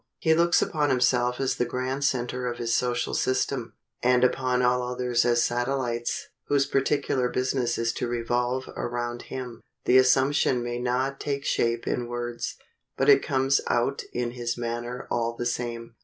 He 0.17 0.33
looks 0.33 0.63
upon 0.63 0.89
himself 0.89 1.39
as 1.39 1.57
the 1.57 1.63
grand 1.65 2.03
center 2.03 2.47
of 2.47 2.57
his 2.57 2.75
social 2.75 3.13
system, 3.13 3.73
and 4.01 4.23
upon 4.23 4.63
all 4.63 4.81
others 4.81 5.25
as 5.25 5.43
satellites, 5.43 6.29
whose 6.47 6.65
particular 6.65 7.29
business 7.29 7.77
is 7.77 7.93
to 7.93 8.07
revolve 8.07 8.67
around 8.75 9.21
him. 9.29 9.61
The 9.85 9.99
assumption 9.99 10.63
may 10.63 10.79
not 10.79 11.19
take 11.19 11.45
shape 11.45 11.85
in 11.85 12.07
words, 12.07 12.55
but 12.97 13.09
it 13.09 13.21
comes 13.21 13.61
out 13.67 14.01
in 14.11 14.31
his 14.31 14.57
manner 14.57 15.05
all 15.11 15.35
the 15.37 15.45
same. 15.45 15.93